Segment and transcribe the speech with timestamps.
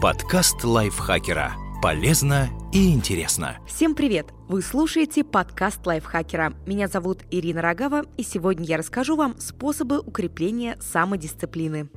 [0.00, 1.54] Подкаст лайфхакера.
[1.82, 3.58] Полезно и интересно.
[3.66, 4.28] Всем привет!
[4.46, 6.54] Вы слушаете подкаст лайфхакера.
[6.66, 11.90] Меня зовут Ирина Рогава, и сегодня я расскажу вам способы укрепления самодисциплины.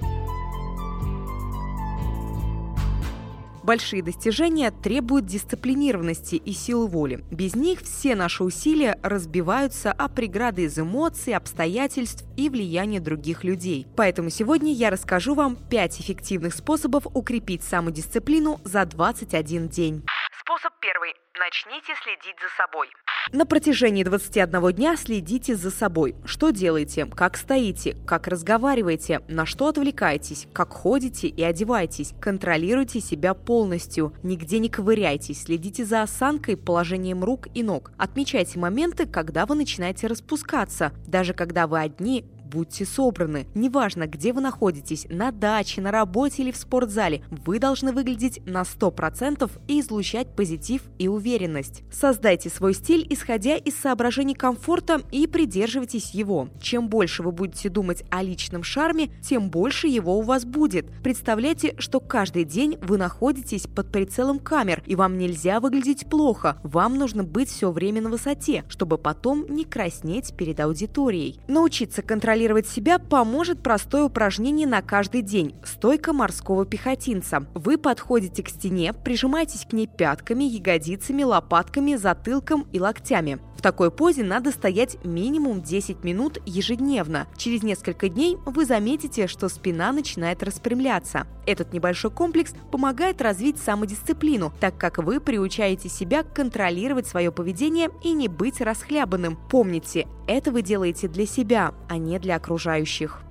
[3.64, 7.24] Большие достижения требуют дисциплинированности и силы воли.
[7.32, 13.86] Без них все наши усилия разбиваются о преграды из эмоций, обстоятельств и влияния других людей.
[13.96, 20.04] Поэтому сегодня я расскажу вам 5 эффективных способов укрепить самодисциплину за 21 день.
[20.40, 21.14] Способ первый.
[21.38, 22.88] Начните следить за собой.
[23.34, 26.16] На протяжении 21 дня следите за собой.
[26.26, 32.14] Что делаете, как стоите, как разговариваете, на что отвлекаетесь, как ходите и одеваетесь.
[32.20, 34.14] Контролируйте себя полностью.
[34.22, 35.44] Нигде не ковыряйтесь.
[35.44, 37.94] Следите за осанкой, положением рук и ног.
[37.98, 40.92] Отмечайте моменты, когда вы начинаете распускаться.
[41.08, 43.48] Даже когда вы одни, будьте собраны.
[43.56, 48.64] Неважно, где вы находитесь, на даче, на работе или в спортзале, вы должны выглядеть на
[48.64, 51.84] 100% и излучать позитив и уверенность.
[51.92, 56.50] Создайте свой стиль, исходя из соображений комфорта и придерживайтесь его.
[56.62, 60.88] Чем больше вы будете думать о личном шарме, тем больше его у вас будет.
[61.04, 66.60] Представляйте, что каждый день вы находитесь под прицелом камер, и вам нельзя выглядеть плохо.
[66.64, 71.40] Вам нужно быть все время на высоте, чтобы потом не краснеть перед аудиторией.
[71.48, 77.46] Научиться контролировать контролировать себя поможет простое упражнение на каждый день– стойка морского пехотинца.
[77.54, 83.40] Вы подходите к стене, прижимаетесь к ней пятками, ягодицами, лопатками, затылком и локтями.
[83.62, 87.28] В такой позе надо стоять минимум 10 минут ежедневно.
[87.38, 91.28] Через несколько дней вы заметите, что спина начинает распрямляться.
[91.46, 98.14] Этот небольшой комплекс помогает развить самодисциплину, так как вы приучаете себя контролировать свое поведение и
[98.14, 99.38] не быть расхлябанным.
[99.52, 103.22] Помните, это вы делаете для себя, а не для окружающих.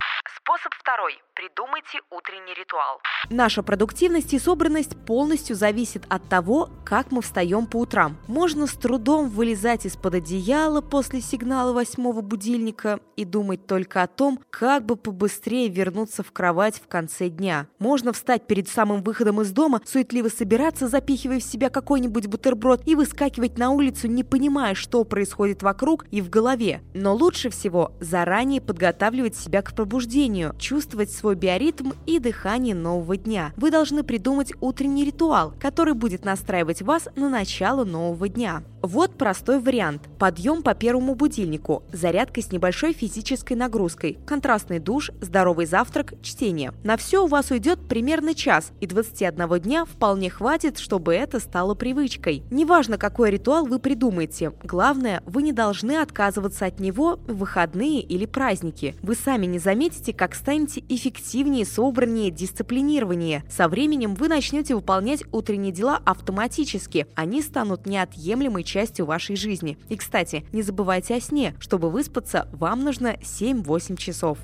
[1.41, 3.01] Придумайте утренний ритуал.
[3.31, 8.19] Наша продуктивность и собранность полностью зависит от того, как мы встаем по утрам.
[8.29, 14.39] Можно с трудом вылезать из-под одеяла после сигнала восьмого будильника и думать только о том,
[14.51, 17.69] как бы побыстрее вернуться в кровать в конце дня.
[17.79, 22.95] Можно встать перед самым выходом из дома, суетливо собираться, запихивая в себя какой-нибудь бутерброд и
[22.95, 26.83] выскакивать на улицу, не понимая, что происходит вокруг и в голове.
[26.93, 33.17] Но лучше всего заранее подготавливать себя к пробуждению, чувствовать свой свой биоритм и дыхание нового
[33.17, 33.53] дня.
[33.57, 38.65] Вы должны придумать утренний ритуал, который будет настраивать вас на начало нового дня.
[38.83, 40.09] Вот простой вариант.
[40.19, 46.73] Подъем по первому будильнику, зарядка с небольшой физической нагрузкой, контрастный душ, здоровый завтрак, чтение.
[46.83, 51.75] На все у вас уйдет примерно час, и 21 дня вполне хватит, чтобы это стало
[51.75, 52.43] привычкой.
[52.51, 58.25] Неважно, какой ритуал вы придумаете, главное, вы не должны отказываться от него в выходные или
[58.25, 58.97] праздники.
[59.03, 63.45] Вы сами не заметите, как станете эффективнее эффективнее, собраннее, дисциплинированнее.
[63.49, 67.07] Со временем вы начнете выполнять утренние дела автоматически.
[67.15, 69.79] Они станут неотъемлемой частью вашей жизни.
[69.89, 71.55] И, кстати, не забывайте о сне.
[71.61, 74.39] Чтобы выспаться, вам нужно 7-8 часов.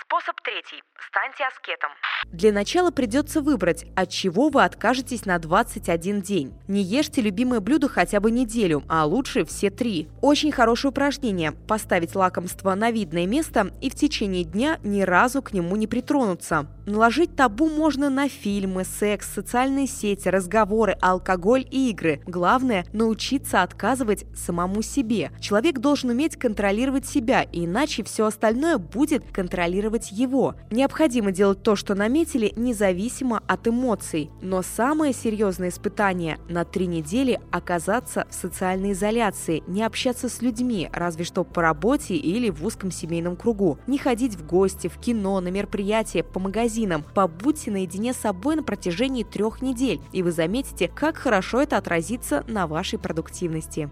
[0.00, 0.82] Способ третий.
[1.12, 1.90] Станьте аскетом.
[2.32, 6.54] Для начала придется выбрать, от чего вы откажетесь на 21 день.
[6.68, 10.08] Не ешьте любимое блюдо хотя бы неделю, а лучше все три.
[10.22, 15.52] Очень хорошее упражнение– поставить лакомство на видное место и в течение дня ни разу к
[15.52, 16.66] нему не притронуться.
[16.86, 22.22] Наложить табу можно на фильмы, секс, социальные сети, разговоры, алкоголь и игры.
[22.26, 25.30] Главное– научиться отказывать самому себе.
[25.40, 30.54] Человек должен уметь контролировать себя, иначе все остальное будет контролировать его.
[30.70, 34.30] Необходимо делать то, что наметили, независимо от эмоций.
[34.40, 40.88] Но самое серьезное испытание– на три недели оказаться в социальной изоляции, не общаться с людьми,
[40.92, 45.40] разве что по работе или в узком семейном кругу, не ходить в гости, в кино,
[45.40, 47.04] на мероприятия, по магазинам.
[47.14, 52.44] Побудьте наедине с собой на протяжении трех недель, и вы заметите, как хорошо это отразится
[52.46, 53.90] на вашей продуктивности.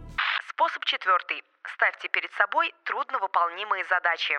[0.49, 1.50] Способ четвертый.
[1.81, 4.35] Ставьте перед собой трудновыполнимые задачи.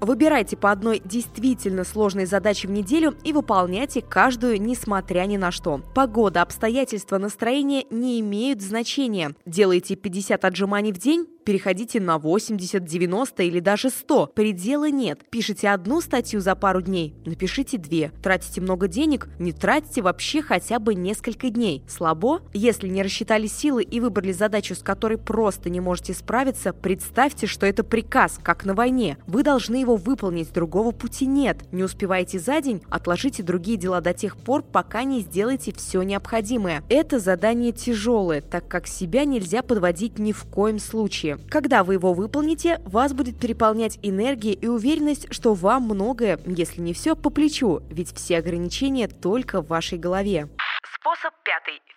[0.00, 5.82] Выбирайте по одной действительно сложной задаче в неделю и выполняйте каждую, несмотря ни на что.
[5.94, 9.32] Погода, обстоятельства, настроение не имеют значения.
[9.44, 14.32] Делайте 50 отжиманий в день, переходите на 80, 90 или даже 100.
[14.34, 15.20] Предела нет.
[15.30, 18.10] Пишите одну статью за пару дней, напишите две.
[18.22, 21.84] Тратите много денег, не тратите вообще хотя бы несколько дней.
[21.88, 22.40] Слабо?
[22.52, 27.64] Если не рассчитали силы и выбрали задачу, с которой просто не можете справиться, представьте, что
[27.64, 29.16] это приказ, как на войне.
[29.28, 31.72] Вы должны его выполнить, другого пути нет.
[31.72, 36.82] Не успеваете за день, отложите другие дела до тех пор, пока не сделаете все необходимое.
[36.88, 41.35] Это задание тяжелое, так как себя нельзя подводить ни в коем случае.
[41.50, 46.92] Когда вы его выполните, вас будет переполнять энергия и уверенность, что вам многое, если не
[46.92, 50.48] все, по плечу, ведь все ограничения только в вашей голове.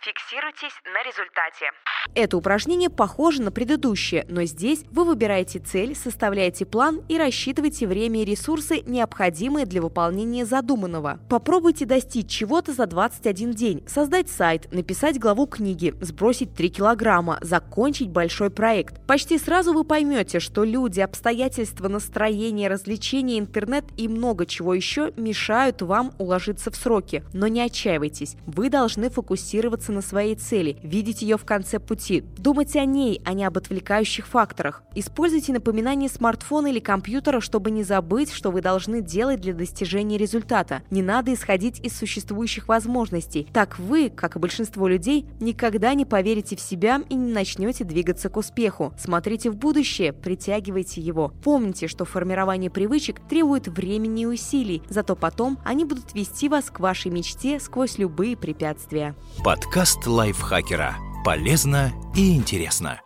[0.02, 1.72] Фиксируйтесь на результате.
[2.16, 8.24] Это упражнение похоже на предыдущее, но здесь вы выбираете цель, составляете план и рассчитываете время
[8.24, 11.20] и ресурсы, необходимые для выполнения задуманного.
[11.30, 18.10] Попробуйте достичь чего-то за 21 день, создать сайт, написать главу книги, сбросить 3 килограмма, закончить
[18.10, 19.00] большой проект.
[19.06, 25.82] Почти сразу вы поймете, что люди, обстоятельства, настроение, развлечения, интернет и много чего еще мешают
[25.84, 27.24] вам уложиться в сроки.
[27.34, 31.99] Но не отчаивайтесь, вы должны фокусироваться на своей цели, видеть ее в конце пути,
[32.38, 34.84] думать о ней, а не об отвлекающих факторах.
[34.96, 40.82] Используйте напоминание смартфона или компьютера, чтобы не забыть, что вы должны делать для достижения результата.
[40.90, 43.48] Не надо исходить из существующих возможностей.
[43.54, 48.30] Так вы, как и большинство людей, никогда не поверите в себя и не начнете двигаться
[48.30, 48.94] к успеху.
[48.98, 51.34] Смотрите в будущее, притягивайте его.
[51.44, 56.80] Помните, что формирование привычек требует времени и усилий, зато потом они будут вести вас к
[56.80, 59.16] вашей мечте сквозь любые препятствия.
[59.44, 61.09] Подкаст лайфхакера.
[61.24, 63.02] Полезно и интересно.